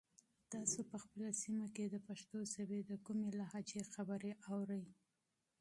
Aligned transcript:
تاسو 0.53 0.79
په 0.91 0.97
خپله 1.03 1.29
سیمه 1.41 1.67
کې 1.75 1.85
د 1.89 1.95
پښتو 2.07 2.37
ژبې 2.53 2.79
د 2.83 2.91
کومې 3.05 3.29
لهجې 3.39 3.81
خبرې 3.93 4.31
اورئ؟ 4.49 4.83